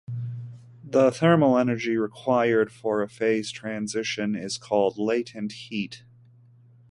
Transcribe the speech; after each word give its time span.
The 0.83 1.11
thermal 1.11 1.59
energy 1.59 1.95
required 1.95 2.71
for 2.71 3.03
a 3.03 3.07
phase 3.07 3.51
transition 3.51 4.35
is 4.35 4.57
called 4.57 4.97
latent 4.97 5.51
heat. 5.51 6.03